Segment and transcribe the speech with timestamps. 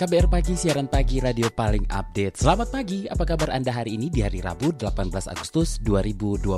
[0.00, 2.40] KBR Pagi, siaran pagi radio paling update.
[2.40, 4.96] Selamat pagi, apa kabar Anda hari ini di hari Rabu 18
[5.28, 6.56] Agustus 2021?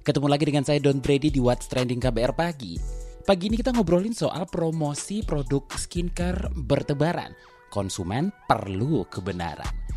[0.00, 2.80] Ketemu lagi dengan saya Don Brady di What's Trending KBR Pagi.
[3.20, 7.36] Pagi ini kita ngobrolin soal promosi produk skincare bertebaran.
[7.68, 9.87] Konsumen perlu kebenaran.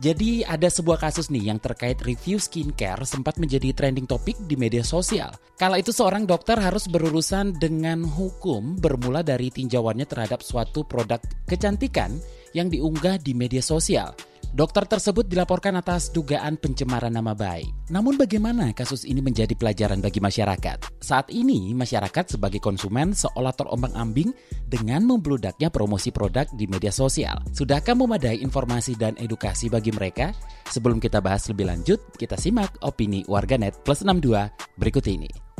[0.00, 4.80] Jadi ada sebuah kasus nih yang terkait review skincare sempat menjadi trending topik di media
[4.80, 5.36] sosial.
[5.60, 12.16] Kala itu seorang dokter harus berurusan dengan hukum bermula dari tinjauannya terhadap suatu produk kecantikan
[12.56, 14.16] yang diunggah di media sosial.
[14.52, 17.88] Dokter tersebut dilaporkan atas dugaan pencemaran nama baik.
[17.88, 21.00] Namun bagaimana kasus ini menjadi pelajaran bagi masyarakat?
[21.00, 24.28] Saat ini masyarakat sebagai konsumen seolah terombang-ambing
[24.68, 27.40] dengan membludaknya promosi produk di media sosial.
[27.56, 30.36] Sudahkah memadai informasi dan edukasi bagi mereka?
[30.68, 35.51] Sebelum kita bahas lebih lanjut, kita simak opini warganet plus 62 berikut ini.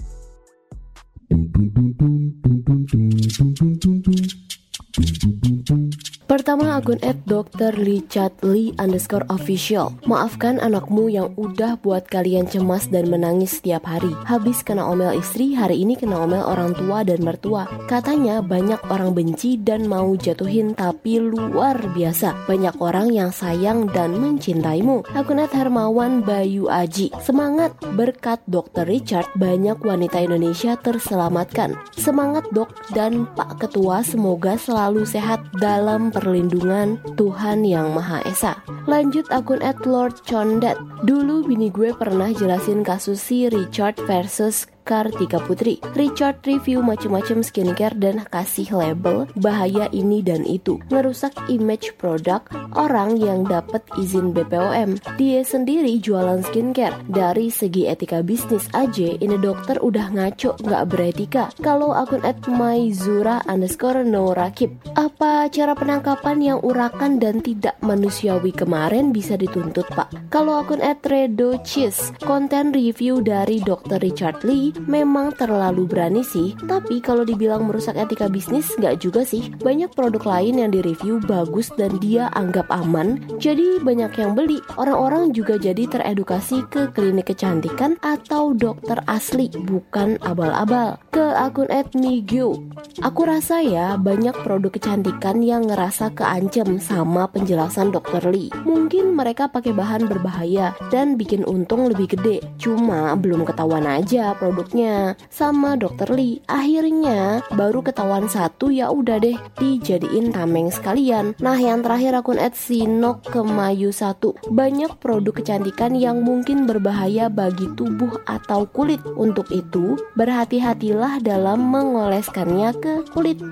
[6.53, 7.73] Pertama akun at Dr.
[7.81, 9.97] Richard Lee underscore official.
[10.05, 14.13] Maafkan anakmu yang udah buat kalian cemas dan menangis setiap hari.
[14.29, 17.65] Habis kena omel istri, hari ini kena omel orang tua dan mertua.
[17.89, 22.45] Katanya banyak orang benci dan mau jatuhin tapi luar biasa.
[22.45, 25.09] Banyak orang yang sayang dan mencintaimu.
[25.17, 27.17] Akun at Hermawan Bayu Aji.
[27.25, 28.85] Semangat berkat Dr.
[28.85, 31.81] Richard banyak wanita Indonesia terselamatkan.
[31.97, 38.59] Semangat dok dan Pak Ketua semoga selalu sehat dalam perlindungan Tuhan Yang Maha Esa.
[38.91, 40.75] Lanjut akun at Lord Condet.
[41.07, 45.79] Dulu bini gue pernah jelasin kasus si Richard versus Kartika Putri.
[45.95, 50.83] Richard review macam-macam skincare dan kasih label bahaya ini dan itu.
[50.91, 52.43] Ngerusak image produk
[52.75, 54.99] orang yang dapat izin BPOM.
[55.17, 56.99] Dia sendiri jualan skincare.
[57.07, 61.45] Dari segi etika bisnis aja, ini dokter udah ngaco nggak beretika.
[61.63, 64.75] Kalau akun at myzura underscore no rakib.
[64.99, 70.11] Apa cara penangkapan yang urakan dan tidak manusiawi kemarin bisa dituntut pak?
[70.29, 74.03] Kalau akun at redo cheese, konten review dari Dr.
[74.03, 79.53] Richard Lee memang terlalu berani sih, tapi kalau dibilang merusak etika bisnis nggak juga sih.
[79.61, 84.59] Banyak produk lain yang direview bagus dan dia anggap aman, jadi banyak yang beli.
[84.77, 90.99] Orang-orang juga jadi teredukasi ke klinik kecantikan atau dokter asli, bukan abal-abal.
[91.13, 92.57] Ke akun @migyo.
[93.05, 98.53] Aku rasa ya banyak produk kecantikan yang ngerasa keancem sama penjelasan dokter Lee.
[98.65, 102.41] Mungkin mereka pakai bahan berbahaya dan bikin untung lebih gede.
[102.57, 105.19] Cuma belum ketahuan aja produknya.
[105.27, 111.35] Sama dokter Lee, akhirnya baru ketahuan satu ya udah deh dijadiin tameng sekalian.
[111.43, 118.23] Nah yang terakhir akun Sinok Kemayu 1 Banyak produk kecantikan yang mungkin berbahaya bagi tubuh
[118.31, 119.03] atau kulit.
[119.19, 123.43] Untuk itu, berhati-hatilah dalam mengoleskannya ke kulit.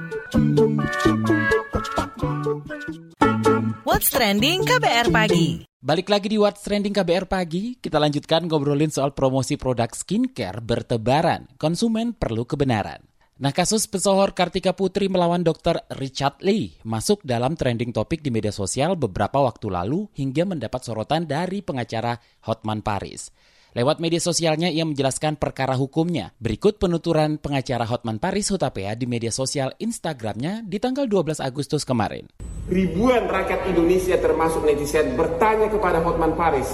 [3.80, 5.64] What's Trending KBR Pagi.
[5.80, 11.48] Balik lagi di What's Trending KBR Pagi, kita lanjutkan ngobrolin soal promosi produk skincare bertebaran.
[11.56, 13.00] Konsumen perlu kebenaran.
[13.40, 15.80] Nah, kasus pesohor Kartika Putri melawan Dr.
[15.96, 21.24] Richard Lee masuk dalam trending topik di media sosial beberapa waktu lalu hingga mendapat sorotan
[21.24, 23.32] dari pengacara Hotman Paris.
[23.70, 26.34] Lewat media sosialnya ia menjelaskan perkara hukumnya.
[26.42, 32.26] Berikut penuturan pengacara Hotman Paris Hutapea di media sosial Instagramnya di tanggal 12 Agustus kemarin.
[32.66, 36.66] Ribuan rakyat Indonesia termasuk netizen bertanya kepada Hotman Paris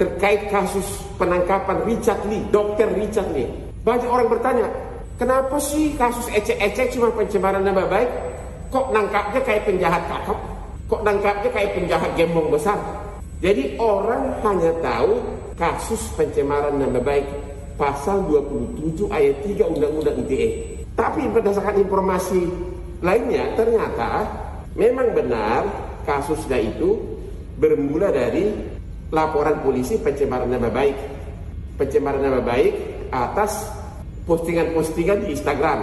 [0.00, 2.88] terkait kasus penangkapan Richard Lee, Dr.
[2.96, 3.52] Richard Lee.
[3.84, 4.72] Banyak orang bertanya,
[5.20, 8.08] kenapa sih kasus ecek-ecek cuma pencemaran nama baik?
[8.72, 10.40] Kok nangkapnya kayak penjahat kakap?
[10.88, 12.80] Kok nangkapnya kayak penjahat gembong besar?
[13.44, 17.26] Jadi orang hanya tahu kasus pencemaran nama baik
[17.76, 20.48] pasal 27 ayat 3 Undang-Undang ITE.
[20.92, 22.42] Tapi berdasarkan informasi
[23.00, 24.28] lainnya ternyata
[24.76, 25.66] memang benar
[26.04, 27.00] kasusnya itu
[27.56, 28.52] bermula dari
[29.12, 30.96] laporan polisi pencemaran nama baik.
[31.76, 32.72] Pencemaran nama baik
[33.12, 33.68] atas
[34.24, 35.78] postingan-postingan di Instagram.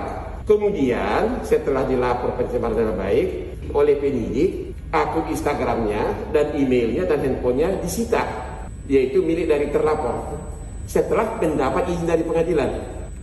[0.46, 3.28] Kemudian setelah dilapor pencemaran nama baik
[3.70, 8.26] oleh penyidik, akun Instagramnya dan emailnya dan handphonenya disita,
[8.90, 10.36] yaitu milik dari terlapor.
[10.90, 12.82] Setelah mendapat izin dari pengadilan,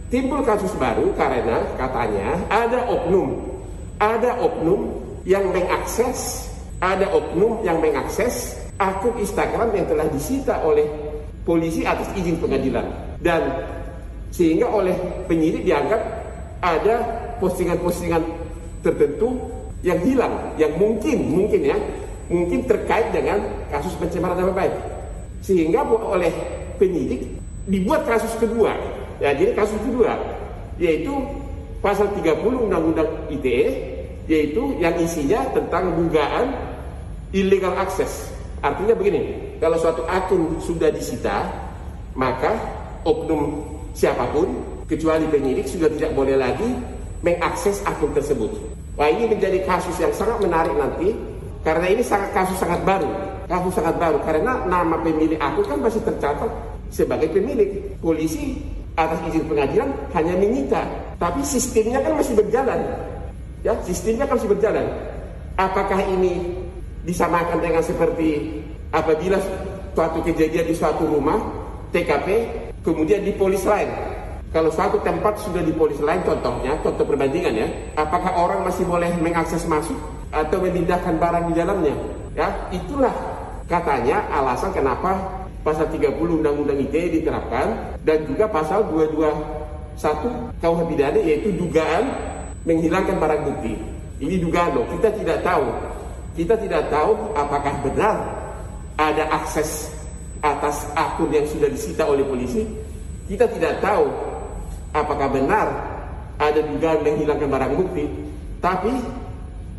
[0.09, 3.43] timbul kasus baru karena katanya ada oknum,
[3.99, 6.47] ada oknum yang mengakses,
[6.79, 10.87] ada oknum yang mengakses akun Instagram yang telah disita oleh
[11.43, 12.87] polisi atas izin pengadilan.
[13.19, 13.43] Dan
[14.31, 14.95] sehingga oleh
[15.27, 15.99] penyidik dianggap
[16.63, 17.03] ada
[17.43, 18.23] postingan-postingan
[18.87, 19.35] tertentu
[19.83, 21.77] yang hilang yang mungkin mungkin ya
[22.27, 23.39] mungkin terkait dengan
[23.71, 24.96] kasus pencemaran nama baik
[25.47, 26.35] sehingga oleh
[26.83, 27.31] penyidik
[27.71, 28.75] dibuat kasus kedua.
[29.23, 30.19] Ya jadi kasus kedua
[30.77, 31.15] yaitu
[31.81, 33.71] pasal 30 undang-undang ITE
[34.27, 36.51] yaitu yang isinya tentang dugaan
[37.31, 38.29] illegal access.
[38.61, 41.47] Artinya begini kalau suatu akun sudah disita
[42.19, 42.59] maka
[43.07, 43.63] oknum
[43.95, 44.51] siapa pun
[44.91, 46.67] kecuali penyidik sudah tidak boleh lagi
[47.23, 48.51] mengakses akun tersebut.
[48.99, 51.15] Wah ini menjadi kasus yang sangat menarik nanti
[51.63, 53.09] karena ini sangat kasus sangat baru,
[53.47, 56.51] kasus sangat baru karena nama pemilik akun kan masih tercatat
[56.91, 57.99] sebagai pemilik.
[57.99, 58.59] Polisi
[58.97, 60.83] atas izin pengadilan hanya menyita,
[61.21, 62.81] tapi sistemnya kan masih berjalan.
[63.63, 64.87] Ya, sistemnya kan masih berjalan.
[65.57, 66.55] Apakah ini
[67.09, 68.61] disamakan dengan seperti
[68.93, 69.41] apabila
[69.97, 71.41] suatu kejadian di suatu rumah
[71.95, 72.29] TKP
[72.85, 73.89] kemudian di polis lain
[74.57, 79.13] kalau suatu tempat sudah di polis lain contohnya, contoh perbandingan ya, apakah orang masih boleh
[79.21, 80.01] mengakses masuk
[80.33, 81.93] atau memindahkan barang di dalamnya?
[82.33, 83.13] Ya, itulah
[83.67, 85.19] katanya alasan kenapa
[85.67, 92.07] pasal 30 Undang-Undang ITE diterapkan dan juga pasal 221 KUH pidana yaitu dugaan
[92.63, 93.75] menghilangkan barang bukti.
[94.23, 95.67] Ini dugaan loh, kita tidak tahu.
[96.39, 98.17] Kita tidak tahu apakah benar
[98.97, 99.91] ada akses
[100.41, 102.63] atas akun yang sudah disita oleh polisi.
[103.27, 104.07] Kita tidak tahu
[104.95, 105.67] apakah benar
[106.39, 108.07] ada dugaan menghilangkan barang bukti,
[108.63, 108.93] tapi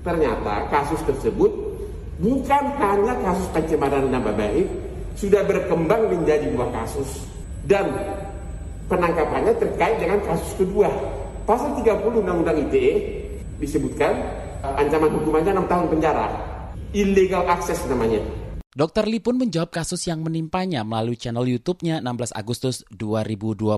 [0.01, 1.66] ternyata kasus tersebut
[2.17, 4.67] bukan hanya kasus pencemaran nama baik,
[5.17, 7.25] sudah berkembang menjadi dua kasus
[7.65, 7.89] dan
[8.89, 10.89] penangkapannya terkait dengan kasus kedua.
[11.47, 12.93] Pasal 30 Undang-Undang ITE
[13.57, 14.13] disebutkan
[14.61, 16.27] ancaman hukumannya 6 tahun penjara.
[16.91, 18.19] Illegal access namanya.
[18.77, 19.09] Dr.
[19.09, 23.73] Lee pun menjawab kasus yang menimpanya melalui channel YouTube-nya 16 Agustus 2021.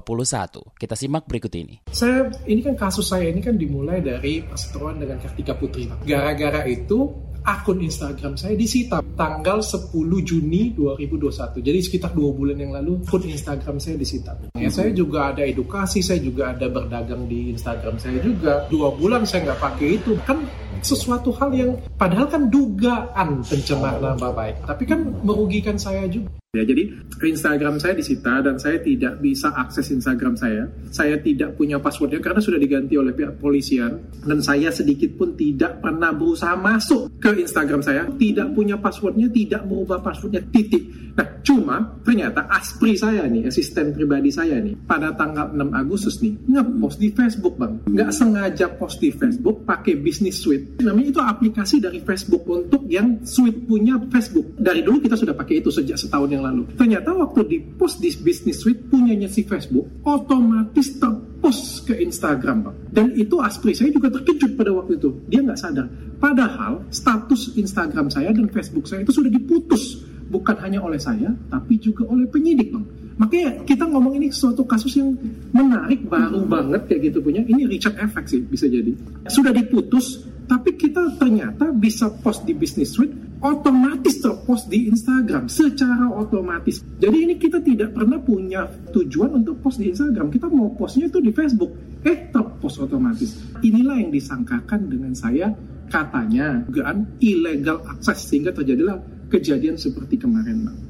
[0.75, 1.79] Kita simak berikut ini.
[1.87, 5.87] Saya ini kan kasus saya ini kan dimulai dari perseteruan dengan Kartika Putri.
[6.03, 9.91] Gara-gara itu akun Instagram saya disita tanggal 10
[10.23, 11.59] Juni 2021.
[11.59, 14.35] Jadi sekitar dua bulan yang lalu akun Instagram saya disita.
[14.55, 18.67] Ya, saya juga ada edukasi, saya juga ada berdagang di Instagram saya juga.
[18.67, 20.13] Dua bulan saya nggak pakai itu.
[20.23, 20.45] Kan
[20.79, 26.31] sesuatu hal yang padahal kan dugaan pencemaran nama baik, tapi kan merugikan saya juga.
[26.49, 26.89] Ya, jadi
[27.21, 30.65] Instagram saya disita dan saya tidak bisa akses Instagram saya.
[30.89, 35.77] Saya tidak punya passwordnya karena sudah diganti oleh pihak polisian dan saya sedikit pun tidak
[35.77, 38.09] pernah berusaha masuk ke Instagram saya.
[38.09, 40.89] Tidak punya passwordnya, tidak merubah passwordnya, titik.
[41.13, 46.31] Nah, cuma ternyata aspri saya nih, asisten pribadi saya nih, pada tanggal 6 Agustus nih,
[46.47, 47.75] ngepost di Facebook bang.
[47.91, 50.79] Nggak sengaja post di Facebook pakai Business Suite.
[50.79, 54.55] Namanya itu aplikasi dari Facebook untuk yang suite punya Facebook.
[54.55, 56.63] Dari dulu kita sudah pakai itu sejak setahun yang yang lalu.
[56.79, 62.75] Ternyata waktu di post di Business Suite punyanya si Facebook, otomatis terpost ke Instagram, Pak.
[62.87, 65.19] Dan itu aspri saya juga terkejut pada waktu itu.
[65.27, 65.87] Dia nggak sadar.
[66.15, 69.99] Padahal status Instagram saya dan Facebook saya itu sudah diputus.
[70.29, 72.85] Bukan hanya oleh saya, tapi juga oleh penyidik, Bang.
[73.19, 75.11] Makanya kita ngomong ini suatu kasus yang
[75.51, 77.43] menarik, baru banget kayak gitu punya.
[77.43, 78.95] Ini Richard Effect sih bisa jadi.
[79.27, 86.11] Sudah diputus, tapi kita ternyata bisa post di Business Suite otomatis terpost di Instagram secara
[86.11, 86.83] otomatis.
[86.99, 90.31] Jadi ini kita tidak pernah punya tujuan untuk post di Instagram.
[90.31, 92.01] Kita mau postnya itu di Facebook.
[92.03, 93.35] Eh, terpost otomatis.
[93.63, 95.51] Inilah yang disangkakan dengan saya
[95.91, 100.88] katanya dugaan illegal access sehingga terjadilah kejadian seperti kemarin, Bang.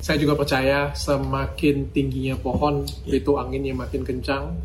[0.00, 4.56] Saya juga percaya semakin tingginya pohon itu anginnya makin kencang.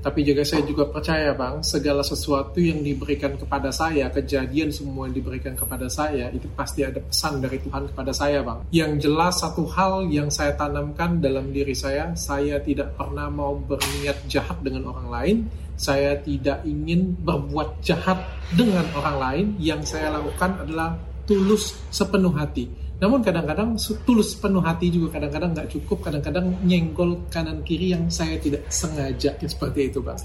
[0.00, 5.20] Tapi juga saya juga percaya bang, segala sesuatu yang diberikan kepada saya, kejadian semua yang
[5.20, 8.64] diberikan kepada saya, itu pasti ada pesan dari Tuhan kepada saya bang.
[8.72, 14.24] Yang jelas satu hal yang saya tanamkan dalam diri saya, saya tidak pernah mau berniat
[14.24, 15.36] jahat dengan orang lain,
[15.76, 18.24] saya tidak ingin berbuat jahat
[18.56, 20.96] dengan orang lain, yang saya lakukan adalah
[21.28, 27.64] tulus sepenuh hati namun kadang-kadang tulus penuh hati juga kadang-kadang nggak cukup, kadang-kadang nyenggol kanan
[27.64, 30.20] kiri yang saya tidak sengaja seperti itu, Bang.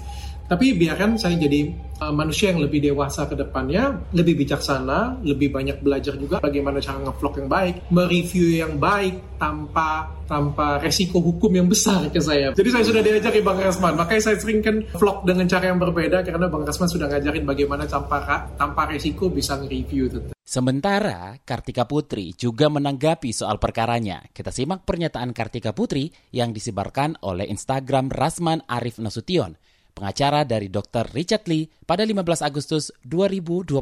[0.46, 5.82] Tapi biarkan saya jadi uh, manusia yang lebih dewasa ke depannya, lebih bijaksana, lebih banyak
[5.82, 11.70] belajar juga bagaimana cara ngevlog yang baik, mereview yang baik tanpa tanpa resiko hukum yang
[11.70, 12.50] besar ke saya.
[12.54, 16.26] Jadi saya sudah diajari Bang Rasman, makanya saya sering kan vlog dengan cara yang berbeda
[16.26, 20.20] karena Bang Rasman sudah ngajarin bagaimana tanpa tanpa resiko bisa nge-review itu.
[20.46, 24.22] Sementara Kartika Putri juga menanggapi soal perkaranya.
[24.30, 29.58] Kita simak pernyataan Kartika Putri yang disebarkan oleh Instagram Rasman Arif Nasution
[29.96, 31.08] pengacara dari Dr.
[31.16, 33.72] Richard Lee pada 15 Agustus 2021.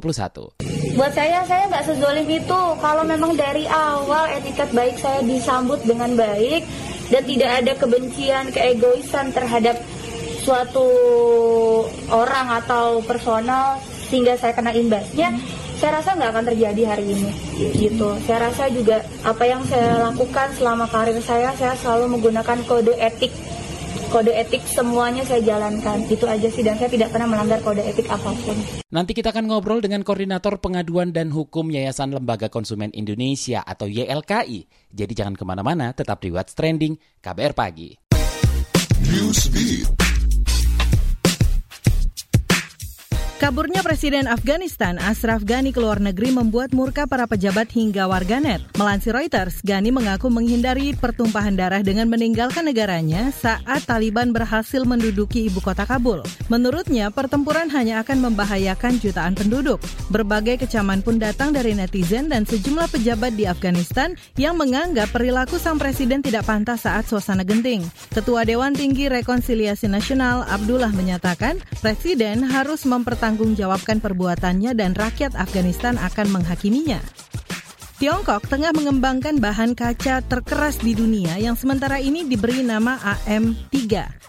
[0.95, 6.15] buat saya saya nggak sezolim itu kalau memang dari awal etiket baik saya disambut dengan
[6.15, 6.63] baik
[7.11, 9.75] dan tidak ada kebencian keegoisan terhadap
[10.47, 10.87] suatu
[12.15, 15.35] orang atau personal sehingga saya kena imbasnya
[15.83, 17.31] saya rasa nggak akan terjadi hari ini
[17.75, 22.95] gitu saya rasa juga apa yang saya lakukan selama karir saya saya selalu menggunakan kode
[23.03, 23.35] etik
[24.13, 26.07] kode etik semuanya saya jalankan.
[26.07, 28.57] Itu aja sih dan saya tidak pernah melanggar kode etik apa pun.
[28.93, 34.91] Nanti kita akan ngobrol dengan Koordinator Pengaduan dan Hukum Yayasan Lembaga Konsumen Indonesia atau YLKI.
[34.95, 37.91] Jadi jangan ke mana-mana, tetap di What's Trending, KBR Pagi.
[39.11, 40.04] Newsbeat.
[43.45, 48.65] Kaburnya Presiden Afghanistan Ashraf Ghani ke luar negeri membuat murka para pejabat hingga warganet.
[48.81, 55.61] Melansir Reuters, Ghani mengaku menghindari pertumpahan darah dengan meninggalkan negaranya saat Taliban berhasil menduduki ibu
[55.61, 56.25] kota Kabul.
[56.49, 59.77] Menurutnya, pertempuran hanya akan membahayakan jutaan penduduk.
[60.09, 65.77] Berbagai kecaman pun datang dari netizen dan sejumlah pejabat di Afghanistan yang menganggap perilaku sang
[65.77, 67.85] presiden tidak pantas saat suasana genting.
[68.09, 75.99] Ketua Dewan Tinggi Rekonsiliasi Nasional Abdullah menyatakan, presiden harus mempertanggungjawabkan mempertanggungjawabkan perbuatannya dan rakyat Afghanistan
[75.99, 77.03] akan menghakiminya.
[77.99, 83.75] Tiongkok tengah mengembangkan bahan kaca terkeras di dunia yang sementara ini diberi nama AM3.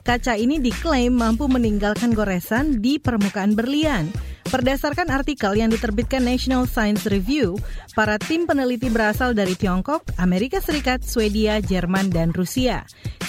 [0.05, 4.09] Kaca ini diklaim mampu meninggalkan goresan di permukaan berlian.
[4.45, 7.57] Berdasarkan artikel yang diterbitkan National Science Review,
[7.97, 12.85] para tim peneliti berasal dari Tiongkok, Amerika Serikat, Swedia, Jerman, dan Rusia.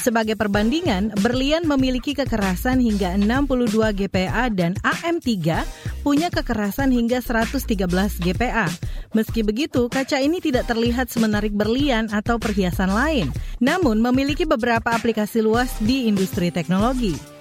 [0.06, 5.66] Sebagai perbandingan, berlian memiliki kekerasan hingga 62 GPa dan AM3
[6.06, 8.70] punya kekerasan hingga 113 GPa.
[9.16, 15.42] Meski begitu, kaca ini tidak terlihat semenarik berlian atau perhiasan lain, namun memiliki beberapa aplikasi
[15.42, 17.35] luas di industri teknologi.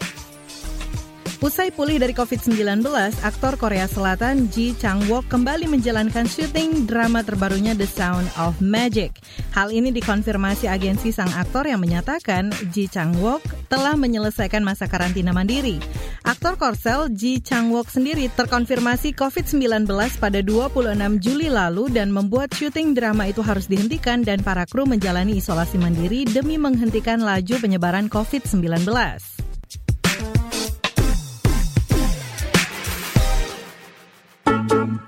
[1.45, 2.81] Usai pulih dari COVID-19,
[3.21, 9.21] aktor Korea Selatan Ji Chang-wook kembali menjalankan syuting drama terbarunya The Sound of Magic.
[9.53, 15.77] Hal ini dikonfirmasi agensi sang aktor yang menyatakan Ji Chang-wook telah menyelesaikan masa karantina mandiri.
[16.25, 19.85] Aktor Korsel Ji Chang-wook sendiri terkonfirmasi COVID-19
[20.17, 25.37] pada 26 Juli lalu dan membuat syuting drama itu harus dihentikan dan para kru menjalani
[25.37, 29.34] isolasi mandiri demi menghentikan laju penyebaran COVID-19.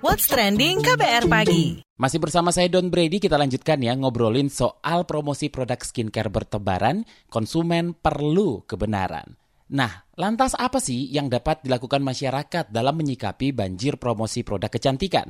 [0.08, 1.84] What's Trending KBR Pagi.
[2.00, 7.92] Masih bersama saya Don Brady, kita lanjutkan ya ngobrolin soal promosi produk skincare bertebaran, konsumen
[7.92, 9.36] perlu kebenaran.
[9.68, 15.28] Nah, lantas apa sih yang dapat dilakukan masyarakat dalam menyikapi banjir promosi produk kecantikan?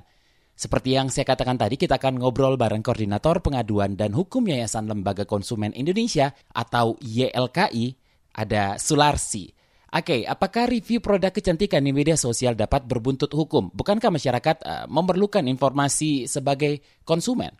[0.53, 5.25] Seperti yang saya katakan tadi, kita akan ngobrol bareng Koordinator Pengaduan dan Hukum Yayasan Lembaga
[5.25, 7.97] Konsumen Indonesia atau YLKI,
[8.29, 9.56] ada Sularsi.
[9.87, 13.71] Oke, okay, apakah review produk kecantikan di media sosial dapat berbuntut hukum?
[13.71, 17.55] Bukankah masyarakat uh, memerlukan informasi sebagai konsumen?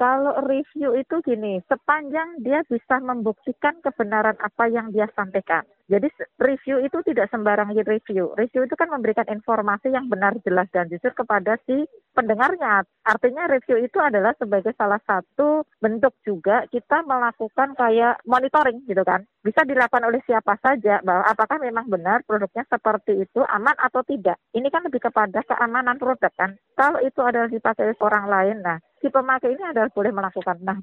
[0.00, 5.68] Kalau review itu gini, sepanjang dia bisa membuktikan kebenaran apa yang dia sampaikan.
[5.86, 6.10] Jadi
[6.42, 8.34] review itu tidak sembarang review.
[8.34, 12.82] Review itu kan memberikan informasi yang benar, jelas, dan jujur kepada si pendengarnya.
[13.06, 19.22] Artinya review itu adalah sebagai salah satu bentuk juga kita melakukan kayak monitoring gitu kan.
[19.46, 24.42] Bisa dilakukan oleh siapa saja bahwa apakah memang benar produknya seperti itu aman atau tidak.
[24.58, 26.58] Ini kan lebih kepada keamanan produk kan.
[26.74, 30.58] Kalau itu adalah dipakai orang lain, nah si pemakai ini adalah boleh melakukan.
[30.66, 30.82] Nah,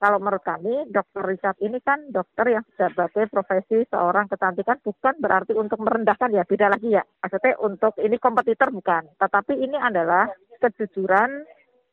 [0.00, 5.52] kalau menurut kami, dokter Richard ini kan dokter yang sebagai profesi seorang kecantikan bukan berarti
[5.52, 7.04] untuk merendahkan ya, beda lagi ya.
[7.20, 10.32] Maksudnya untuk ini kompetitor bukan, tetapi ini adalah
[10.64, 11.44] kejujuran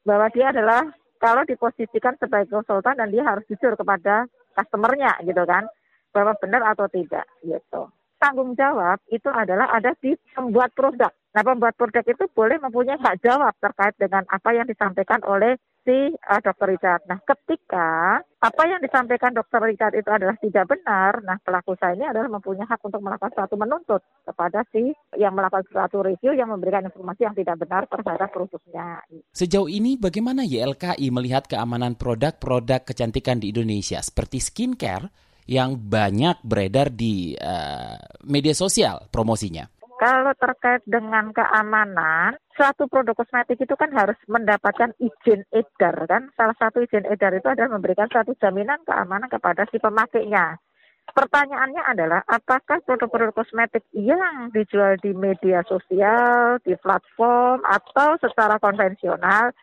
[0.08, 0.88] bahwa dia adalah
[1.20, 5.67] kalau diposisikan sebagai konsultan dan dia harus jujur kepada customernya gitu kan
[6.15, 7.91] bahwa benar atau tidak gitu.
[8.15, 11.12] Tanggung jawab itu adalah ada di pembuat produk.
[11.36, 16.15] Nah, pembuat produk itu boleh mempunyai hak jawab terkait dengan apa yang disampaikan oleh si
[16.15, 16.72] uh, Dr.
[16.72, 17.04] Richard.
[17.12, 19.68] Nah, ketika apa yang disampaikan Dr.
[19.68, 23.60] Richard itu adalah tidak benar, nah pelaku usaha ini adalah mempunyai hak untuk melakukan suatu
[23.60, 29.04] menuntut kepada si yang melakukan suatu review yang memberikan informasi yang tidak benar terhadap produknya.
[29.36, 35.12] Sejauh ini bagaimana YLKI melihat keamanan produk-produk kecantikan di Indonesia seperti skincare
[35.46, 39.75] yang banyak beredar di uh, media sosial promosinya?
[40.05, 46.29] Kalau terkait dengan keamanan, suatu produk kosmetik itu kan harus mendapatkan izin edar kan.
[46.38, 50.62] Salah satu izin edar itu adalah memberikan suatu jaminan keamanan kepada si pemakainya.
[51.09, 59.57] Pertanyaannya adalah apakah produk-produk kosmetik yang dijual di media sosial, di platform atau secara konvensional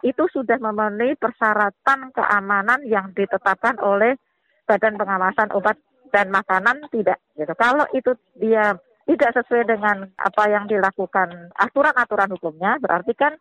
[0.00, 4.16] itu sudah memenuhi persyaratan keamanan yang ditetapkan oleh
[4.64, 5.76] Badan Pengawasan Obat
[6.16, 7.52] dan Makanan tidak gitu.
[7.60, 8.72] Kalau itu dia
[9.08, 13.34] tidak sesuai dengan apa yang dilakukan aturan-aturan hukumnya, berarti kan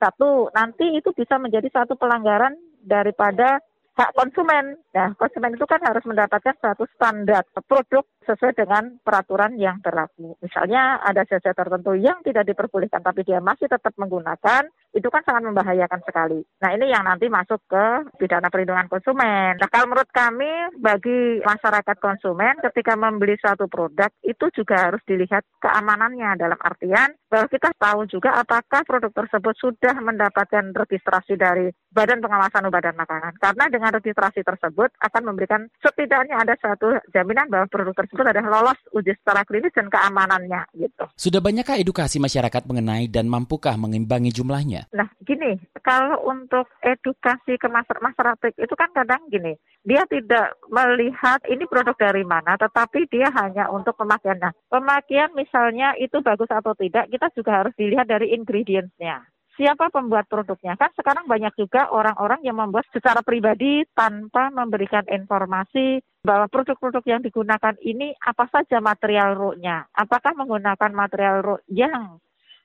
[0.00, 3.60] Satu, nanti itu bisa menjadi satu pelanggaran daripada
[4.00, 4.80] hak konsumen.
[4.96, 10.40] Nah, konsumen itu kan harus mendapatkan satu standar produk sesuai dengan peraturan yang berlaku.
[10.40, 15.46] Misalnya ada zat tertentu yang tidak diperbolehkan tapi dia masih tetap menggunakan, itu kan sangat
[15.46, 16.40] membahayakan sekali.
[16.62, 17.84] Nah, ini yang nanti masuk ke
[18.18, 19.54] pidana perlindungan konsumen.
[19.58, 20.50] Nah, kalau menurut kami
[20.82, 27.46] bagi masyarakat konsumen ketika membeli suatu produk itu juga harus dilihat keamanannya dalam artian bahwa
[27.46, 33.38] kita tahu juga apakah produk tersebut sudah mendapatkan registrasi dari Badan Pengawasan Obat dan Makanan.
[33.38, 38.78] Karena dengan registrasi tersebut akan memberikan setidaknya ada suatu jaminan bahwa produk tersebut adalah lolos
[38.90, 41.06] uji secara klinis dan keamanannya gitu.
[41.14, 44.90] Sudah banyakkah edukasi masyarakat mengenai dan mampukah mengimbangi jumlahnya?
[44.90, 45.54] Nah, gini,
[45.86, 49.54] kalau untuk edukasi ke masyarakat itu kan kadang gini,
[49.86, 54.38] dia tidak melihat ini produk dari mana, tetapi dia hanya untuk pemakaian.
[54.38, 59.20] Nah, pemakaian misalnya itu bagus atau tidak, kita juga harus dilihat dari ingredients-nya
[59.52, 60.72] siapa pembuat produknya.
[60.80, 67.20] Kan sekarang banyak juga orang-orang yang membuat secara pribadi tanpa memberikan informasi bahwa produk-produk yang
[67.20, 69.84] digunakan ini apa saja material raw-nya.
[69.92, 72.16] Apakah menggunakan material raw yang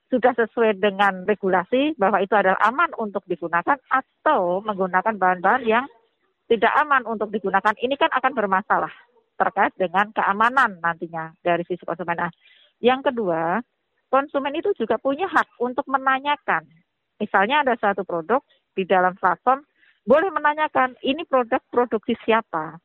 [0.07, 5.83] sudah sesuai dengan regulasi bahwa itu adalah aman untuk digunakan atau menggunakan bahan-bahan yang
[6.47, 7.75] tidak aman untuk digunakan.
[7.75, 8.93] Ini kan akan bermasalah
[9.35, 12.15] terkait dengan keamanan nantinya dari sisi konsumen.
[12.15, 12.31] Nah,
[12.79, 13.59] yang kedua,
[14.15, 16.63] konsumen itu juga punya hak untuk menanyakan
[17.19, 18.43] Misalnya ada satu produk
[18.75, 19.63] di dalam platform,
[20.03, 22.77] boleh menanyakan ini produk produksi siapa.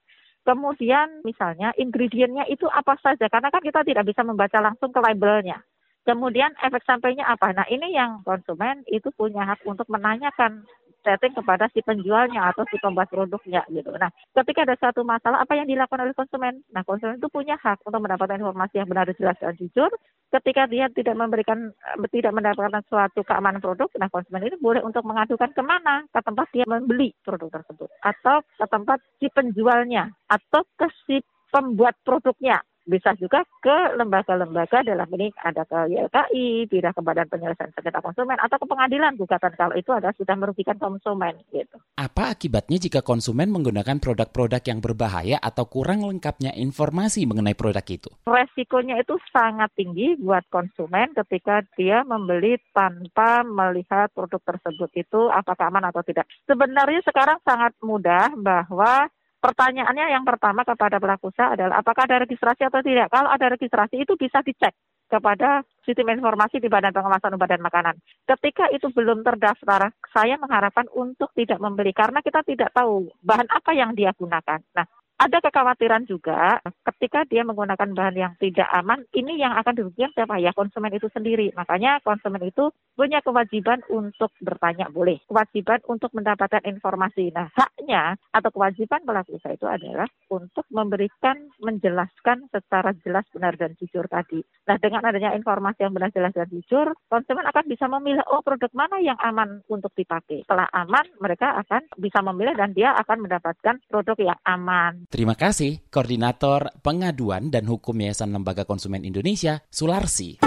[0.47, 5.61] Kemudian misalnya ingredientnya itu apa saja, karena kan kita tidak bisa membaca langsung ke labelnya.
[6.01, 7.53] Kemudian efek sampainya apa?
[7.53, 10.65] Nah ini yang konsumen itu punya hak untuk menanyakan
[11.03, 13.91] setting kepada si penjualnya atau si pembuat produknya gitu.
[13.97, 16.61] Nah, ketika ada satu masalah, apa yang dilakukan oleh konsumen?
[16.71, 19.91] Nah, konsumen itu punya hak untuk mendapatkan informasi yang benar, jelas dan jujur.
[20.31, 25.03] Ketika dia tidak memberikan, eh, tidak mendapatkan suatu keamanan produk, nah konsumen itu boleh untuk
[25.03, 26.07] mengadukan ke mana?
[26.15, 31.19] Ke tempat dia membeli produk tersebut, atau ke tempat si penjualnya, atau ke si
[31.51, 37.71] pembuat produknya bisa juga ke lembaga-lembaga dalam ini ada ke YLKI, tidak ke Badan Penyelesaian
[37.71, 41.79] Sengketa Konsumen atau ke pengadilan gugatan kalau itu adalah sudah merugikan konsumen gitu.
[41.95, 48.11] Apa akibatnya jika konsumen menggunakan produk-produk yang berbahaya atau kurang lengkapnya informasi mengenai produk itu?
[48.27, 55.71] Resikonya itu sangat tinggi buat konsumen ketika dia membeli tanpa melihat produk tersebut itu apakah
[55.71, 56.27] aman atau tidak.
[56.49, 59.07] Sebenarnya sekarang sangat mudah bahwa
[59.41, 63.09] Pertanyaannya yang pertama kepada pelaku usaha adalah apakah ada registrasi atau tidak.
[63.09, 64.77] Kalau ada registrasi itu bisa dicek
[65.11, 67.99] kepada sistem informasi di Badan Pengawasan Obat dan Makanan.
[68.29, 73.75] Ketika itu belum terdaftar, saya mengharapkan untuk tidak membeli karena kita tidak tahu bahan apa
[73.75, 74.63] yang dia gunakan.
[74.77, 74.87] Nah,
[75.21, 80.41] ada kekhawatiran juga ketika dia menggunakan bahan yang tidak aman, ini yang akan dirugikan siapa?
[80.41, 81.53] Ya konsumen itu sendiri.
[81.53, 87.37] Makanya konsumen itu punya kewajiban untuk bertanya boleh, kewajiban untuk mendapatkan informasi.
[87.37, 93.77] Nah, haknya atau kewajiban pelaku usaha itu adalah untuk memberikan, menjelaskan secara jelas, benar dan
[93.77, 94.41] jujur tadi.
[94.65, 98.73] Nah, dengan adanya informasi yang benar, jelas dan jujur, konsumen akan bisa memilih oh produk
[98.73, 100.49] mana yang aman untuk dipakai.
[100.49, 105.10] Setelah aman, mereka akan bisa memilih dan dia akan mendapatkan produk yang aman.
[105.11, 110.39] Terima kasih, Koordinator Pengaduan dan Hukum Yayasan Lembaga Konsumen Indonesia, Sularsi.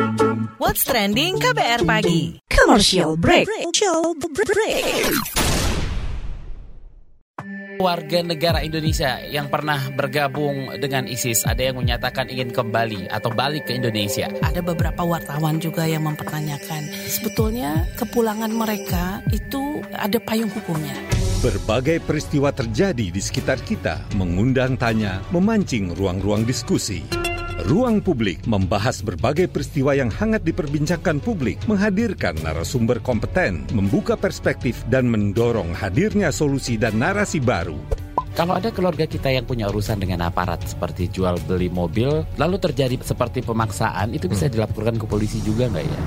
[0.55, 3.43] What's Trending KBR Pagi Commercial break.
[3.43, 5.03] Commercial break.
[7.83, 13.67] Warga negara Indonesia yang pernah bergabung dengan ISIS ada yang menyatakan ingin kembali atau balik
[13.67, 14.31] ke Indonesia.
[14.39, 21.12] Ada beberapa wartawan juga yang mempertanyakan sebetulnya kepulangan mereka itu ada payung hukumnya.
[21.43, 27.03] Berbagai peristiwa terjadi di sekitar kita, mengundang tanya, memancing ruang-ruang diskusi.
[27.67, 35.11] Ruang Publik membahas berbagai peristiwa yang hangat diperbincangkan publik, menghadirkan narasumber kompeten, membuka perspektif, dan
[35.11, 37.75] mendorong hadirnya solusi dan narasi baru.
[38.39, 42.95] Kalau ada keluarga kita yang punya urusan dengan aparat seperti jual beli mobil, lalu terjadi
[43.03, 44.55] seperti pemaksaan, itu bisa hmm.
[44.55, 45.99] dilaporkan ke polisi juga nggak ya?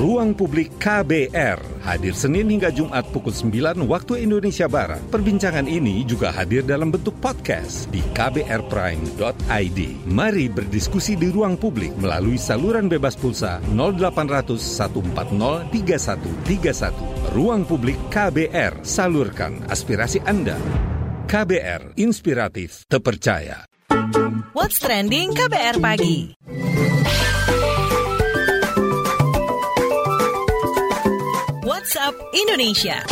[0.00, 4.96] Ruang Publik KBR hadir Senin hingga Jumat pukul 9 waktu Indonesia Barat.
[5.12, 9.80] Perbincangan ini juga hadir dalam bentuk podcast di kbrprime.id.
[10.08, 17.36] Mari berdiskusi di ruang publik melalui saluran bebas pulsa 0800 140 3131.
[17.36, 20.56] Ruang Publik KBR, salurkan aspirasi Anda.
[21.28, 23.68] KBR Inspiratif Terpercaya.
[24.56, 26.16] What's Trending KBR Pagi.
[31.90, 33.02] WhatsApp Indonesia.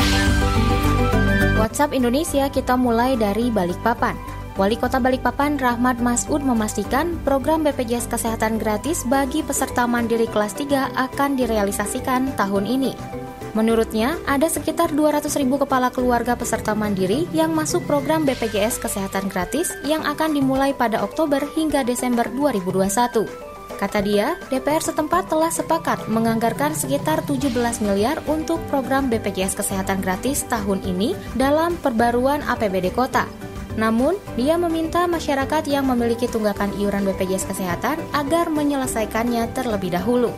[1.59, 4.15] WhatsApp Indonesia kita mulai dari Balikpapan.
[4.55, 10.95] Wali Kota Balikpapan Rahmat Masud memastikan program BPJS Kesehatan gratis bagi peserta mandiri kelas 3
[10.95, 12.95] akan direalisasikan tahun ini.
[13.59, 19.75] Menurutnya, ada sekitar 200 ribu kepala keluarga peserta mandiri yang masuk program BPJS Kesehatan Gratis
[19.83, 23.48] yang akan dimulai pada Oktober hingga Desember 2021.
[23.79, 30.43] Kata dia, DPR setempat telah sepakat menganggarkan sekitar 17 miliar untuk program BPJS Kesehatan Gratis
[30.51, 33.31] tahun ini dalam perbaruan APBD kota.
[33.79, 40.35] Namun, dia meminta masyarakat yang memiliki tunggakan iuran BPJS Kesehatan agar menyelesaikannya terlebih dahulu.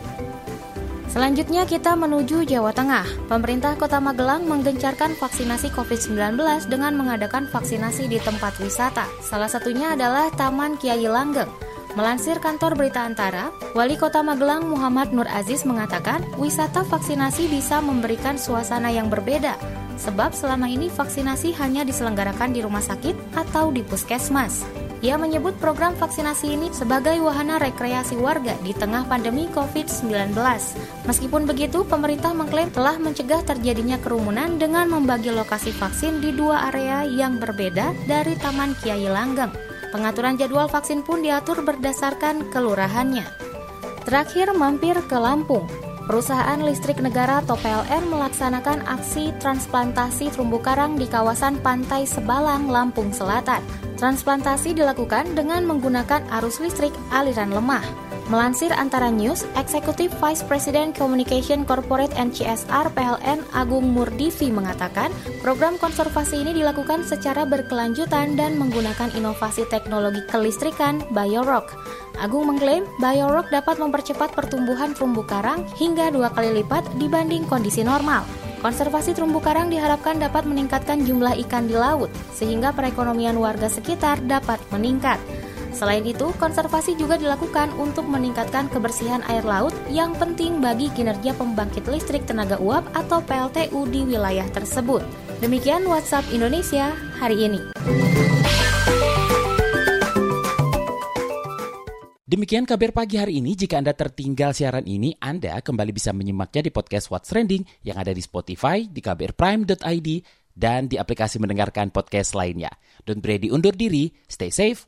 [1.09, 3.03] Selanjutnya kita menuju Jawa Tengah.
[3.27, 9.09] Pemerintah Kota Magelang menggencarkan vaksinasi COVID-19 dengan mengadakan vaksinasi di tempat wisata.
[9.19, 11.70] Salah satunya adalah Taman Kiai Langgeng.
[11.91, 18.39] Melansir kantor berita antara, Wali Kota Magelang Muhammad Nur Aziz mengatakan wisata vaksinasi bisa memberikan
[18.39, 19.59] suasana yang berbeda
[20.01, 24.65] sebab selama ini vaksinasi hanya diselenggarakan di rumah sakit atau di puskesmas.
[25.01, 30.37] Ia menyebut program vaksinasi ini sebagai wahana rekreasi warga di tengah pandemi COVID-19.
[31.09, 37.01] Meskipun begitu, pemerintah mengklaim telah mencegah terjadinya kerumunan dengan membagi lokasi vaksin di dua area
[37.01, 39.70] yang berbeda dari Taman Kiai Langgeng.
[39.91, 43.27] Pengaturan jadwal vaksin pun diatur berdasarkan kelurahannya.
[44.07, 45.67] Terakhir mampir ke Lampung.
[46.07, 53.13] Perusahaan listrik negara atau PLN melaksanakan aksi transplantasi terumbu karang di kawasan Pantai Sebalang, Lampung
[53.13, 53.61] Selatan.
[53.99, 58.10] Transplantasi dilakukan dengan menggunakan arus listrik aliran lemah.
[58.31, 65.11] Melansir Antara News, Executive Vice President Communication Corporate and CSR PLN Agung Murdivi mengatakan,
[65.43, 71.75] program konservasi ini dilakukan secara berkelanjutan dan menggunakan inovasi teknologi kelistrikan Biorock.
[72.23, 78.23] Agung mengklaim Biorock dapat mempercepat pertumbuhan terumbu karang hingga dua kali lipat dibanding kondisi normal.
[78.63, 84.63] Konservasi terumbu karang diharapkan dapat meningkatkan jumlah ikan di laut, sehingga perekonomian warga sekitar dapat
[84.71, 85.19] meningkat.
[85.71, 91.87] Selain itu, konservasi juga dilakukan untuk meningkatkan kebersihan air laut yang penting bagi kinerja pembangkit
[91.87, 95.01] listrik tenaga uap atau PLTU di wilayah tersebut.
[95.39, 97.61] Demikian WhatsApp Indonesia hari ini.
[102.31, 103.59] Demikian kabar pagi hari ini.
[103.59, 108.15] Jika Anda tertinggal siaran ini, Anda kembali bisa menyimaknya di podcast What's Trending yang ada
[108.15, 110.09] di Spotify, di kbrprime.id,
[110.55, 112.71] dan di aplikasi mendengarkan podcast lainnya.
[113.03, 114.87] Don't ready undur diri, stay safe,